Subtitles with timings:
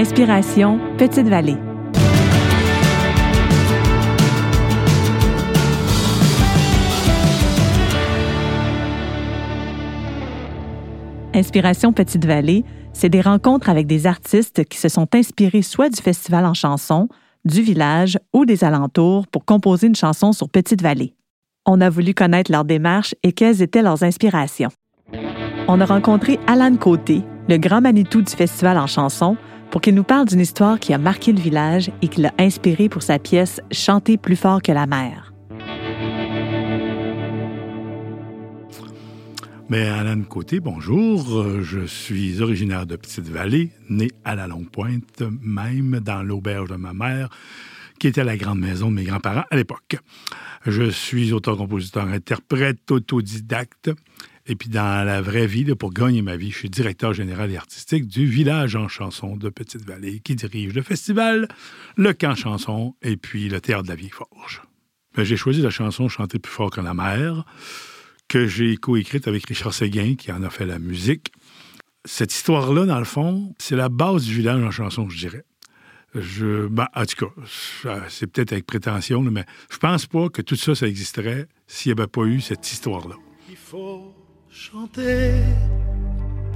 [0.00, 1.58] Inspiration Petite Vallée.
[11.34, 16.00] Inspiration Petite Vallée, c'est des rencontres avec des artistes qui se sont inspirés soit du
[16.00, 17.10] festival en chanson,
[17.44, 21.12] du village ou des alentours pour composer une chanson sur Petite Vallée.
[21.66, 24.70] On a voulu connaître leur démarche et quelles étaient leurs inspirations.
[25.68, 27.20] On a rencontré Alan Côté,
[27.50, 29.36] le grand Manitou du festival en chanson,
[29.70, 32.88] pour qu'il nous parle d'une histoire qui a marqué le village et qui l'a inspiré
[32.88, 35.32] pour sa pièce Chanter plus fort que la mer.
[39.70, 41.38] Mais Alan Côté, bonjour.
[41.38, 46.92] Euh, je suis originaire de Petite-Vallée, né à la Longue-Pointe, même dans l'auberge de ma
[46.92, 47.28] mère,
[48.00, 49.98] qui était la grande maison de mes grands-parents à l'époque.
[50.66, 53.92] Je suis auteur-compositeur, interprète, autodidacte.
[54.46, 57.56] Et puis dans la vraie vie, pour gagner ma vie, je suis directeur général et
[57.56, 61.48] artistique du village en chanson de Petite-Vallée, qui dirige le festival,
[61.96, 64.62] le camp chanson et puis le théâtre de la Vieille Forge.
[65.14, 67.44] Ben, j'ai choisi la chanson Chanter plus fort que la mer
[68.28, 71.32] que j'ai coécrite avec Richard Séguin, qui en a fait la musique.
[72.04, 75.44] Cette histoire-là, dans le fond, c'est la base du village en chanson, je dirais.
[76.14, 80.74] Ben, en tout cas, c'est peut-être avec prétention, mais je pense pas que tout ça,
[80.74, 83.16] ça existerait s'il n'y avait pas eu cette histoire-là.
[84.50, 85.34] Chanter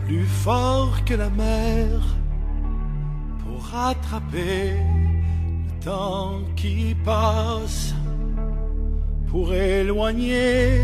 [0.05, 2.01] plus fort que la mer
[3.39, 7.95] pour rattraper le temps qui passe,
[9.29, 10.81] pour éloigner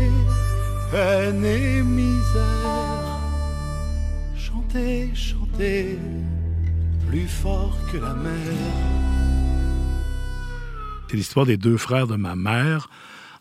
[0.91, 3.19] peine et misère.
[4.35, 5.99] Chantez, chantez,
[7.09, 8.31] plus fort que la mer.
[11.09, 12.89] C'est l'histoire des deux frères de ma mère.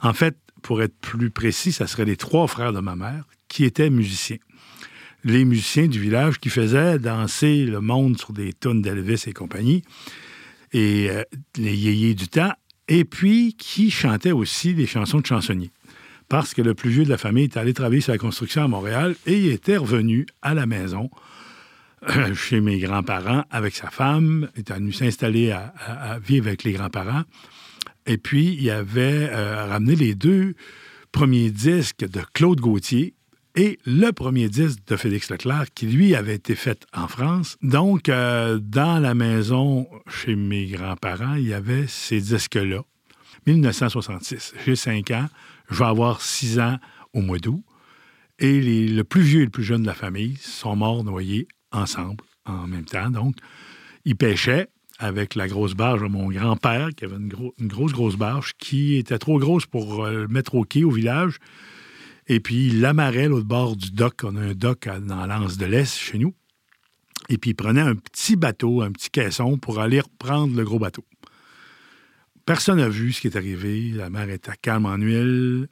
[0.02, 3.64] En fait, pour être plus précis, ça serait les trois frères de ma mère qui
[3.64, 4.38] étaient musiciens.
[5.22, 9.82] Les musiciens du village qui faisaient danser le monde sur des tonnes d'Elvis et compagnie,
[10.72, 11.22] et euh,
[11.58, 12.52] les yéyés du temps,
[12.88, 15.70] et puis qui chantaient aussi des chansons de chansonniers
[16.30, 18.68] parce que le plus vieux de la famille était allé travailler sur la construction à
[18.68, 21.10] Montréal et il était revenu à la maison
[22.08, 24.48] euh, chez mes grands-parents avec sa femme.
[24.56, 27.24] Était venu s'installer à, vivre avec les grands-parents.
[28.06, 30.54] Et puis, il avait euh, ramené les deux
[31.10, 33.14] premiers disques de Claude Gauthier
[33.56, 37.56] et le premier disque de Félix Leclerc, qui lui avait été fait en France.
[37.62, 42.82] Donc, euh, dans la maison chez mes grands-parents, il y avait ces disques-là.
[43.46, 44.54] 1966.
[44.64, 45.28] J'ai 5 ans.
[45.70, 46.78] Je vais avoir six ans
[47.12, 47.62] au mois d'août.
[48.38, 52.24] Et le plus vieux et le plus jeune de la famille sont morts noyés ensemble,
[52.46, 53.10] en même temps.
[53.10, 53.36] Donc,
[54.04, 54.68] ils pêchaient
[54.98, 57.28] avec la grosse barge de mon grand-père, qui avait une,
[57.68, 61.38] grosse, grosse barge, qui était trop grosse pour euh, mettre au quai au village.
[62.32, 64.20] Et puis, il l'amarrait l'autre bord du dock.
[64.22, 66.32] On a un dock dans l'Anse de l'Est chez nous.
[67.28, 70.78] Et puis, il prenait un petit bateau, un petit caisson pour aller reprendre le gros
[70.78, 71.04] bateau.
[72.46, 73.90] Personne n'a vu ce qui est arrivé.
[73.90, 75.66] La mer était calme en huile.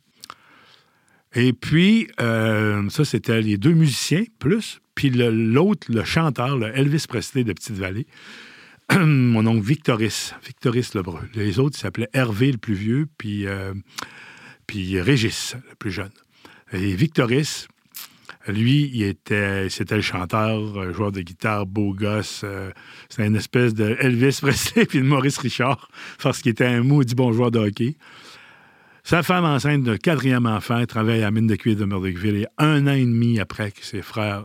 [1.33, 4.81] Et puis, euh, ça, c'était les deux musiciens, plus.
[4.97, 8.09] Puis l'autre, le, chanteur, le Elvis Presley de Petite-Vallée,
[8.99, 11.21] mon oncle Victoris, Victoris Lebreu.
[11.37, 13.75] Les autres, s'appelaient Hervé, le plus vieux, puis, euh,
[14.67, 16.11] puis Régis, le plus jeune.
[16.73, 17.69] Et Victoris,
[18.49, 22.43] lui, était, c'était le chanteur, euh, joueur de guitare, beau gosse.
[22.45, 22.71] Euh,
[23.09, 25.89] c'était une espèce de Elvis Presley puis de Maurice Richard,
[26.23, 27.97] parce qu'il était un maudit bon joueur de hockey.
[29.05, 32.87] Sa femme enceinte de quatrième enfant travaille à la mine de cuir de Murdochville un
[32.87, 34.45] an et demi après que ses frères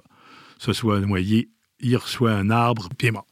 [0.58, 1.50] se soient noyés,
[1.82, 3.28] il reçoit un arbre puis mort.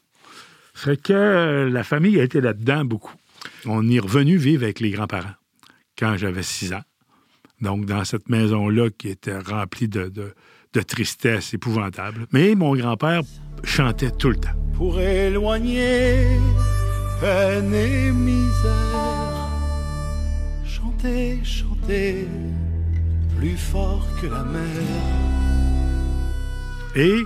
[0.73, 3.13] Fait que la famille a été là-dedans beaucoup.
[3.65, 5.35] On est revenu vivre avec les grands-parents
[5.97, 6.81] quand j'avais six ans.
[7.61, 10.11] Donc, dans cette maison-là qui était remplie de,
[10.73, 12.27] de tristesse épouvantable.
[12.31, 13.21] Mais mon grand-père
[13.63, 14.49] chantait tout le temps.
[14.75, 16.27] Pour éloigner
[17.19, 19.49] peine et misère,
[20.65, 22.27] chantez, chantez,
[23.37, 24.61] plus fort que la mer.
[26.95, 27.23] Et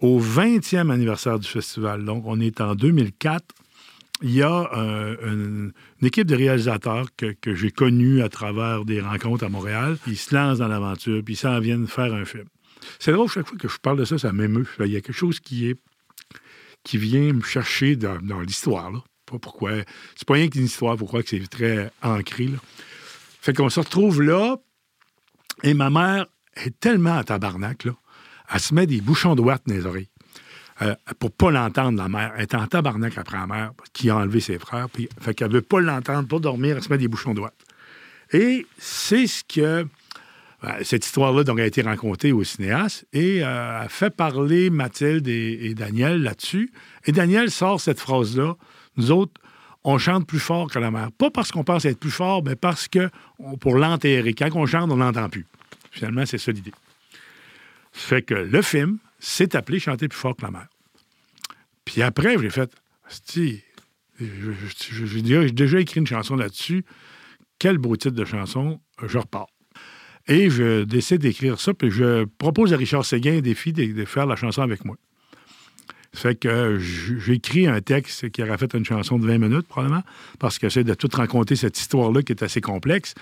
[0.00, 3.44] au 20e anniversaire du festival, donc on est en 2004,
[4.22, 5.72] il y a euh, une,
[6.02, 9.96] équipe de réalisateurs que, que j'ai connue à travers des rencontres à Montréal.
[10.06, 12.46] Ils se lancent dans l'aventure, puis ils s'en viennent faire un film.
[12.98, 14.66] C'est drôle, chaque fois que je parle de ça, ça m'émeut.
[14.80, 15.76] Il y a quelque chose qui est
[16.82, 18.90] qui vient me chercher dans, l'histoire.
[19.26, 19.72] Pas pourquoi.
[20.16, 22.46] C'est pas rien qu'une histoire, pourquoi que c'est très ancré.
[22.46, 22.58] Là.
[23.40, 24.56] Fait qu'on se retrouve là,
[25.62, 26.26] et ma mère
[26.56, 27.92] est tellement à tabarnak, là,
[28.52, 30.09] elle se met des bouchons de ouate dans les oreilles.
[30.82, 32.32] Euh, pour pas l'entendre, la mère.
[32.36, 34.88] Elle est en tabarnak après la mère qui a enlevé ses frères.
[34.88, 37.54] Puis, fait qu'elle veut pas l'entendre, pas dormir, elle se met des bouchons ouate.
[38.32, 39.86] Et c'est ce que
[40.62, 45.26] Ben, cette histoire-là donc, a été racontée au cinéaste et euh, a fait parler Mathilde
[45.26, 46.70] et, Daniel là-dessus.
[47.06, 48.56] Et Daniel sort cette phrase-là.
[48.96, 49.32] Nous autres,
[49.84, 51.10] on chante plus fort que la mer.
[51.12, 53.08] Pas parce qu'on pense être plus fort, mais parce que
[53.60, 54.34] pour l'enterrer.
[54.34, 55.46] Quand on chante, on n'entend plus.
[55.90, 56.74] Finalement, c'est ça l'idée.
[57.92, 60.66] Fait que le film s'est appelé Chanter plus fort que la mer.
[61.84, 62.72] Puis après, j'ai fait,
[63.26, 63.62] j'ai
[65.52, 66.84] déjà écrit une chanson là-dessus.
[67.58, 68.80] Quel beau titre de chanson.
[69.06, 69.48] Je repars.
[70.28, 74.26] Et je décide d'écrire ça, puis je propose à Richard Séguin un défi de, faire
[74.26, 74.96] la chanson avec moi.
[76.12, 80.02] Ça fait que j'écris un texte qui aurait fait une chanson de 20 minutes, probablement,
[80.38, 83.14] parce que c'est de tout raconter cette histoire-là qui est assez complexe.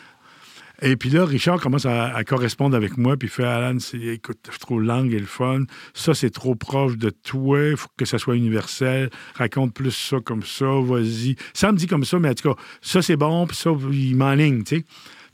[0.81, 4.59] Et puis là, Richard commence à, correspondre avec moi, puis il fait Alan, écoute, c'est
[4.59, 5.65] trop langue et le fun.
[5.93, 7.59] Ça, c'est trop proche de toi.
[7.71, 9.11] Il faut que ça soit universel.
[9.35, 10.67] Raconte plus ça comme ça.
[10.67, 11.37] Vas-y.
[11.53, 14.17] Ça me dit comme ça, mais en tout cas, ça, c'est bon, puis ça, il
[14.17, 14.85] m'enligne, tu sais.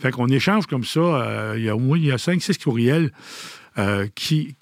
[0.00, 1.00] Fait qu'on échange comme ça.
[1.00, 3.12] Euh, il y a au moins il y a 5-6 courriels
[3.79, 4.56] euh, qui,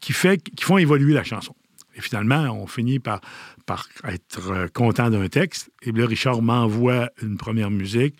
[0.00, 1.54] qui font évoluer la chanson.
[1.96, 3.20] Et finalement, on finit par,
[3.64, 5.70] par être euh, content d'un texte.
[5.82, 8.16] Et là, Richard m'envoie une première musique.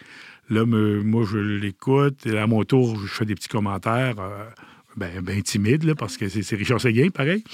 [0.48, 2.26] Là, moi, je l'écoute.
[2.26, 4.14] Et à mon tour, je fais des petits commentaires.
[4.96, 7.44] ben, ben timides, parce que c'est Richard Séguin, pareil.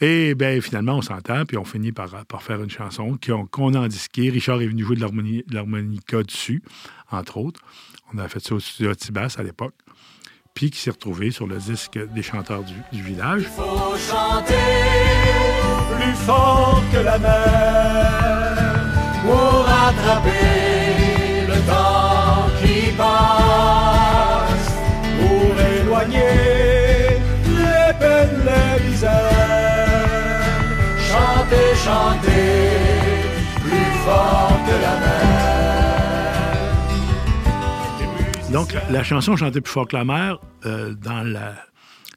[0.00, 2.10] Et ben finalement, on s'entend, puis on finit par,
[2.40, 3.18] faire une chanson
[3.50, 4.30] qu'on a en disqué.
[4.30, 6.62] Richard est venu jouer de l'harmonica dessus,
[7.10, 7.60] entre autres.
[8.12, 9.74] On a fait ça au studio Tibas à l'époque.
[10.54, 13.42] Puis qui s'est retrouvé sur le disque des chanteurs du, village.
[13.42, 14.54] Il faut chanter
[15.96, 18.74] plus fort que la mer
[19.22, 20.23] pour rattraper
[31.08, 32.70] Chanter, chanter
[33.60, 35.14] plus fort que la mer.
[38.52, 41.54] Donc, la chanson Chanter plus fort que la mer, euh, dans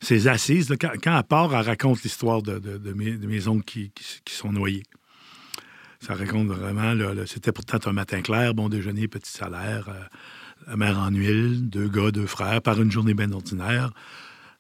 [0.02, 3.92] ses assises, quand, quand, elle part, elle raconte l'histoire de, mes, oncles qui,
[4.28, 4.84] sont noyés.
[6.00, 6.94] Ça raconte vraiment,
[7.26, 10.04] c'était pourtant un matin clair, bon déjeuner, petit salaire, euh,
[10.76, 13.92] mer en huile, deux gars, deux frères, par une journée bien ordinaire,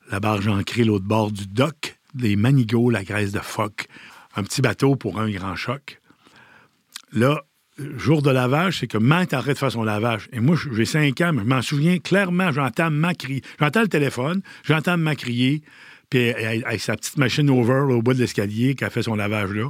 [0.09, 3.88] la barge ancrée l'autre bord du dock, les manigots, la graisse de phoque,
[4.36, 6.00] un petit bateau pour un grand choc.
[7.12, 7.44] Là,
[7.98, 10.30] jour de lavage, c'est que Matt arrête de faire son lavage.
[10.31, 13.42] Et moi, j'ai cinq ans, mais je m'en souviens clairement, j'entends ma crier.
[13.59, 15.62] J'entends le téléphone, j'entends ma crier,
[16.09, 19.51] puis avec sa petite machine over au bout de l'escalier qui a fait son lavage
[19.51, 19.69] là.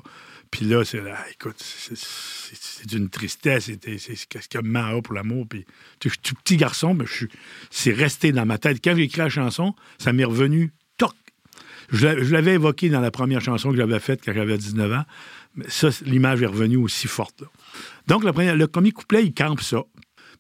[0.51, 5.45] Puis là, c'est là, écoute, c'est d'une tristesse, c'est ce que maman a pour l'amour.
[5.49, 5.65] Puis
[6.03, 7.05] je suis tout petit garçon, mais
[7.69, 8.79] c'est resté dans ma tête.
[8.83, 11.13] Quand j'ai écrit la chanson, ça m'est revenu toc.
[11.89, 15.03] Je l'avais évoqué dans la première chanson que j'avais faite quand j'avais 19 ans.
[15.55, 17.43] Mais ça, l'image est revenue aussi forte.
[18.05, 19.83] Donc, le premier, couplet, il campe ça.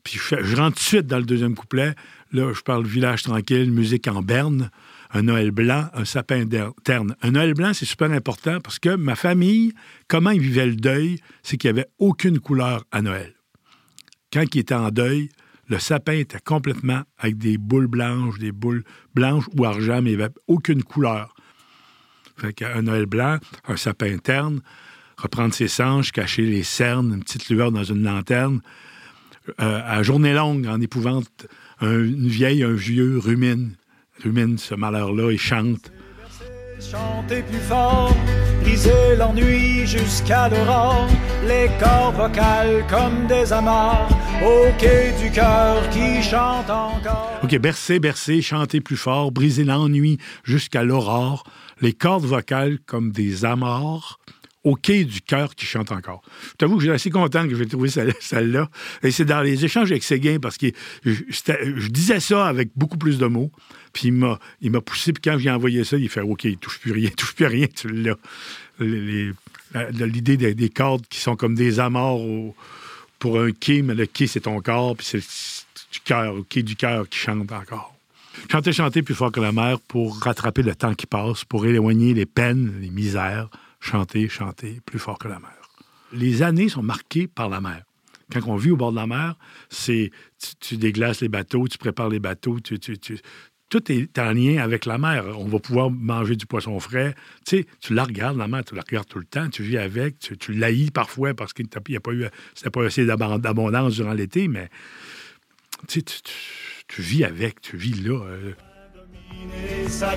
[0.03, 1.95] Puis je, rentre tout de suite dans le deuxième couplet.
[2.31, 4.69] Là, je parle village tranquille, musique en berne,
[5.11, 6.45] un Noël blanc, un sapin
[6.83, 7.15] terne.
[7.21, 9.73] Un Noël blanc, c'est super important parce que ma famille,
[10.07, 13.33] comment ils vivaient le deuil, c'est qu'il n'y avait aucune couleur à Noël.
[14.31, 15.29] Quand ils étaient en deuil,
[15.69, 18.83] le sapin était complètement avec des boules blanches, des boules
[19.13, 21.35] blanches ou argent, mais il n'y avait aucune couleur.
[22.37, 23.37] Fait qu'un Noël blanc,
[23.67, 24.61] un sapin terne,
[25.17, 28.61] reprendre ses sanges, cacher les cernes, une petite lueur dans une lanterne.
[29.61, 31.47] Euh, à journée longue, en épouvante,
[31.81, 33.75] une vieille, un vieux rumine,
[34.23, 35.91] rumine ce malheur-là et chante.
[36.79, 38.15] Chanter plus fort,
[38.61, 41.07] briser l'ennui jusqu'à l'aurore,
[41.47, 44.09] les corps vocales comme des amarres,
[44.43, 47.39] au quai du cœur qui chante encore.
[47.43, 51.43] OK, bercer, bercer, chanter plus fort, briser l'ennui jusqu'à l'aurore,
[51.81, 54.19] les cordes vocales comme des amarres,
[54.67, 56.21] au quai du cœur qui chante encore.
[56.51, 58.69] Je t'avoue que je suis assez content que j'ai trouvé celle-là.
[59.01, 60.67] Et c'est dans les échanges avec Séguin, parce que
[61.05, 63.49] je, disais ça avec beaucoup plus de mots.
[63.93, 66.57] Puis il m'a, il m'a poussé, puis quand j'ai envoyé ça, il fait OK, il
[66.57, 68.17] touche plus rien, touche plus rien, tu l'as.
[68.79, 72.19] L'idée des, cordes qui sont comme des amarres
[73.19, 75.23] pour un quai, mais le quai, c'est ton corps, puis c'est
[75.93, 77.95] du cœur, au quai du cœur qui chante encore.
[78.51, 82.13] Chanter, chanter plus fort que la mer pour rattraper le temps qui passe, pour éloigner
[82.13, 85.51] les peines, les misères, chanter, chanter plus fort que la mer.
[86.13, 87.83] Les années sont marquées par la mer.
[88.31, 89.35] Quand on vit au bord de la mer,
[89.69, 90.11] c'est
[90.59, 92.59] tu, déglaces les bateaux, tu prépares les bateaux,
[93.69, 95.25] tout est en lien avec la mer.
[95.37, 97.15] On va pouvoir manger du poisson frais.
[97.45, 100.19] Tu tu la regardes, la mer, tu la regardes tout le temps, tu vis avec,
[100.19, 102.25] tu, tu l'haïs parfois parce qu'il n'y a pas eu,
[102.71, 104.69] pas assez d'abondance durant l'été, mais
[105.87, 108.19] tu, tu, vis avec, tu vis là.
[109.89, 110.15] Sa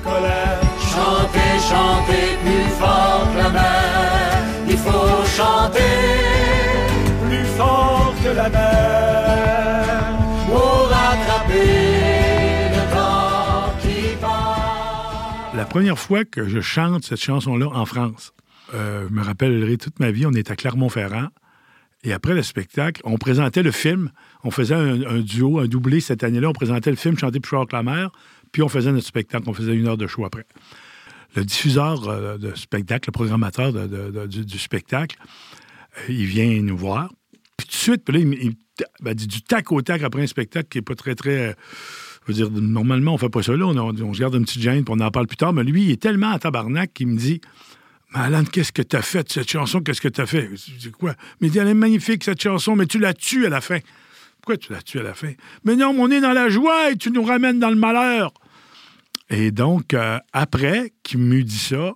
[15.61, 18.33] la première fois que je chante cette chanson-là en France.
[18.75, 21.29] Euh, je me rappellerai toute ma vie, on est à Clermont-Ferrand.
[22.03, 24.11] Et après le spectacle, on présentait le film.
[24.43, 26.49] On faisait un, duo, un doublé cette année-là.
[26.49, 28.11] On présentait le film Chanter plus fort que la mer.
[28.53, 29.45] Puis on faisait notre spectacle.
[29.49, 30.47] On faisait une heure de show après.
[31.37, 35.17] Le diffuseur euh, de spectacle, le programmateur du, spectacle,
[35.99, 37.13] euh, il vient nous voir.
[37.57, 38.55] Puis tout de suite, là, il,
[39.01, 41.55] ben, dit du tac au tac après un spectacle qui n'est pas très, très.
[42.27, 43.67] je veux dire, normalement, on fait pas ça là.
[43.67, 45.53] On, se garde une petite gêne, puis on en parle plus tard.
[45.53, 47.41] Mais lui, il est tellement à tabarnak qu'il me dit
[48.13, 49.81] Alan, qu'est-ce que t'as fait cette chanson?
[49.81, 50.51] Qu'est-ce que t'as fait?
[50.55, 51.15] Je dis quoi?
[51.41, 53.79] Mais il elle est magnifique, cette chanson, mais tu la tues à la fin.
[54.41, 55.33] Pourquoi tu la tues à la fin?
[55.65, 58.33] Mais non, on est dans la joie et tu nous ramènes dans le malheur.
[59.29, 61.93] Et donc, euh, après qu'il m'eut dit ça,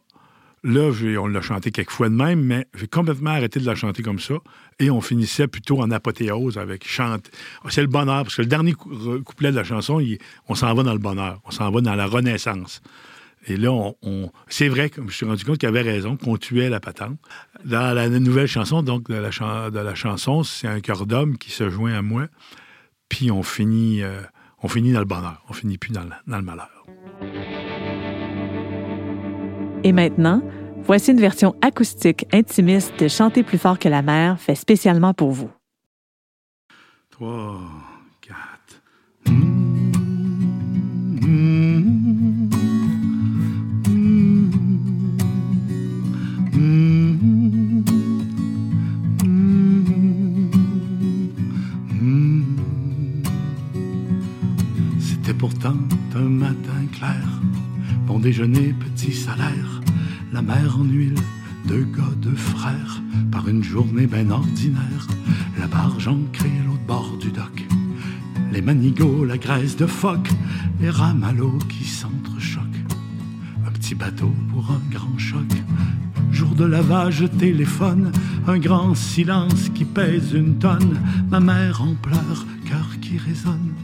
[0.62, 4.02] là, on l'a chanté quelques fois de même, mais j'ai complètement arrêté de la chanter
[4.02, 4.34] comme ça.
[4.78, 7.30] Et on finissait plutôt en apothéose avec chante.
[7.70, 10.04] C'est le bonheur, parce que le dernier couplet de la chanson,
[10.48, 12.82] on s'en va dans le bonheur, on s'en va dans la renaissance.
[13.46, 16.36] Et là, on, c'est vrai que je me suis rendu compte qu'il avait raison, qu'on
[16.36, 17.18] tuait la patente.
[17.64, 21.50] Dans la nouvelle chanson, donc de la, de la chanson, c'est un cœur d'homme qui
[21.50, 22.26] se joint à moi,
[23.08, 24.20] puis on finit, euh,
[24.62, 26.86] on finit dans le bonheur, on finit plus dans dans le malheur.
[29.84, 30.42] Et maintenant,
[30.82, 35.30] voici une version acoustique intimiste de Chanter plus fort que la mer, fait spécialement pour
[35.32, 35.50] vous.
[58.24, 59.82] Déjeuner, petit salaire,
[60.32, 61.18] la mer en huile,
[61.68, 65.06] deux gars, deux frères, par une journée ben ordinaire,
[65.58, 67.66] la barge ancrée l'autre bord du dock,
[68.50, 70.30] les manigots, la graisse de phoque,
[70.80, 72.86] les rames à l'eau qui s'entrechoquent,
[73.66, 75.52] un petit bateau pour un grand choc,
[76.32, 78.10] jour de lavage, téléphone,
[78.46, 83.74] un grand silence qui pèse une tonne, ma mère en pleurs, cœur qui résonne.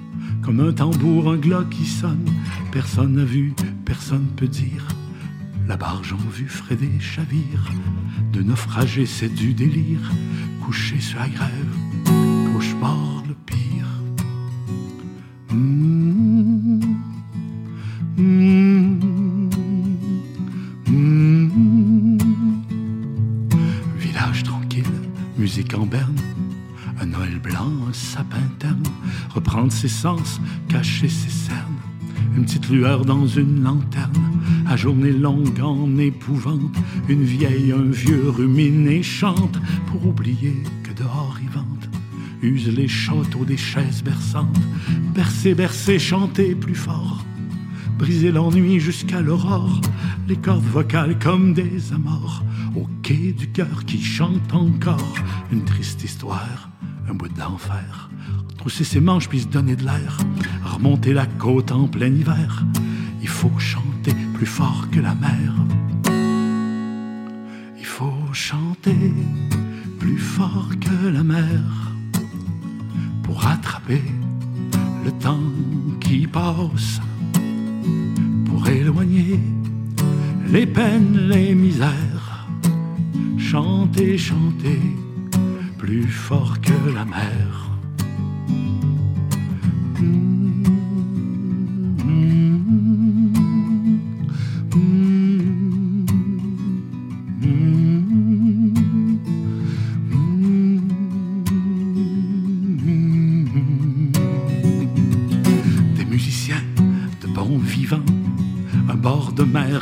[0.43, 2.25] Comme un tambour, un glas qui sonne.
[2.73, 3.53] Personne n'a vu,
[3.91, 4.87] personne peut dire.
[5.67, 7.73] La barge en vue, Frédé chavire.
[8.33, 10.13] De naufragés, c'est du délire.
[10.65, 11.75] Couché sur la grève,
[12.53, 13.91] cauchemar le pire.
[23.99, 24.85] Village tranquille,
[25.37, 26.15] musique en berne
[27.01, 28.83] un Noël blanc, un sapin terne,
[29.35, 31.50] reprendre ses sens, cacher ses.
[32.41, 36.75] Une petite lueur dans une lanterne, à journée longue en épouvante.
[37.11, 41.91] Une vieille, un vieux rumine et chante pour oublier que dehors il vente.
[42.41, 44.59] Use les châteaux des chaises berçantes,
[45.15, 47.23] bercer, bercer, chanter plus fort.
[47.99, 49.79] Briser l'ennui jusqu'à l'aurore,
[50.27, 52.43] les cordes vocales comme des amors,
[52.75, 55.15] au quai du cœur qui chante encore
[55.53, 56.71] une triste histoire
[57.11, 58.09] un bout d'enfer.
[58.61, 60.19] Trousser ses manches puis se donner de l'air.
[60.63, 62.63] Remonter la côte en plein hiver.
[63.23, 65.55] Il faut chanter plus fort que la mer.
[67.79, 69.15] Il faut chanter
[69.99, 71.63] plus fort que la mer
[73.23, 74.03] pour rattraper
[75.07, 75.53] le temps
[75.99, 77.01] qui passe,
[78.45, 79.41] pour éloigner
[80.49, 82.47] les peines, les misères.
[83.39, 84.81] Chanter, chanter
[85.79, 87.70] plus fort que la mer.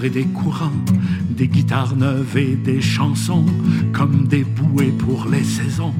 [0.05, 0.85] Et des courants
[1.31, 3.47] des guitares neuves et des chansons
[3.93, 5.95] comme des bouées pour les saisons.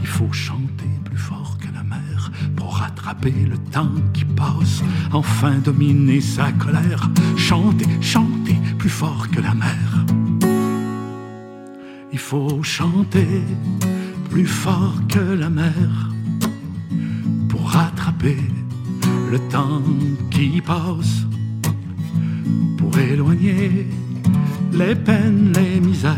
[0.00, 5.56] Il faut chanter plus fort que la mer pour rattraper le temps qui passe, enfin
[5.58, 7.10] dominer sa colère.
[7.36, 10.06] Chanter, chanter plus fort que la mer.
[12.12, 13.42] Il faut chanter
[14.30, 16.10] plus fort que la mer
[17.48, 18.38] pour rattraper
[19.30, 19.82] le temps
[20.30, 21.26] qui passe,
[22.90, 23.86] pour éloigner
[24.72, 26.16] les peines, les misères.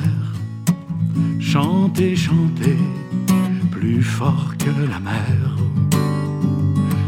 [1.41, 2.79] Chantez, chantez,
[3.71, 5.57] plus fort que la mer.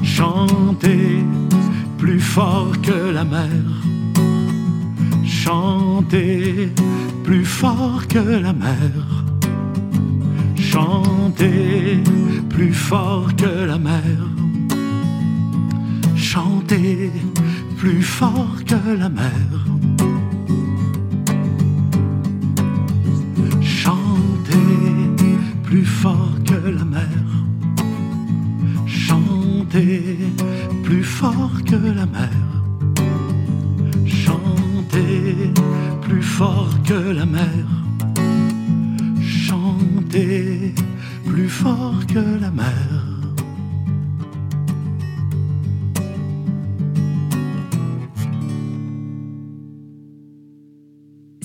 [0.02, 1.24] Chantez,
[1.98, 3.64] plus fort que la mer.
[5.24, 6.72] Chantez,
[7.24, 8.92] plus fort que la mer.
[10.56, 12.02] Chantez,
[12.48, 14.18] plus fort que la mer.
[16.16, 17.10] Chantez,
[17.82, 19.71] plus fort que la mer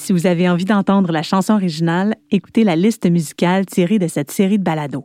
[0.07, 4.31] Si vous avez envie d'entendre la chanson originale, écoutez la liste musicale tirée de cette
[4.31, 5.03] série de balados.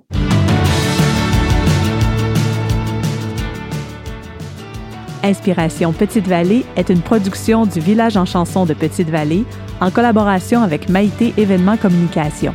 [5.24, 9.44] Inspiration Petite Vallée est une production du Village en chanson de Petite Vallée
[9.80, 12.54] en collaboration avec Maïté Événements Communication.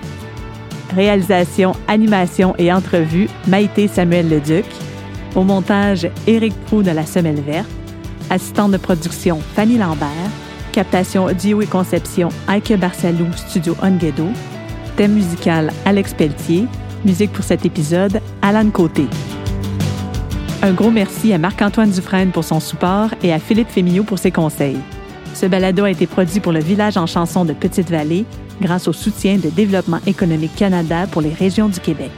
[0.96, 4.66] Réalisation, animation et entrevue, Maïté Samuel Leduc.
[5.36, 7.68] Au montage, Éric Proux de la Semelle Verte.
[8.30, 10.47] Assistante de production, Fanny Lambert.
[10.78, 14.28] Captation audio et conception, Aike Barsalou, Studio Onguedo.
[14.96, 16.68] Thème musical, Alex Pelletier.
[17.04, 19.08] Musique pour cet épisode, Alan Côté.
[20.62, 24.30] Un gros merci à Marc-Antoine Dufresne pour son support et à Philippe Fémillot pour ses
[24.30, 24.78] conseils.
[25.34, 28.26] Ce balado a été produit pour le Village en chanson de Petite-Vallée
[28.62, 32.12] grâce au soutien de Développement économique Canada pour les régions du Québec.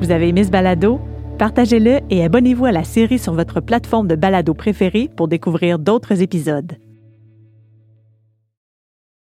[0.00, 1.00] Vous avez aimé ce balado?
[1.38, 6.22] Partagez-le et abonnez-vous à la série sur votre plateforme de balado préférée pour découvrir d'autres
[6.22, 6.78] épisodes.